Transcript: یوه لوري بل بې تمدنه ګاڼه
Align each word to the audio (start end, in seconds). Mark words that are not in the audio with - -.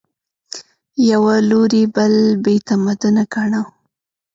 یوه 1.11 1.35
لوري 1.49 1.83
بل 1.95 2.13
بې 2.43 2.55
تمدنه 2.67 3.23
ګاڼه 3.33 3.61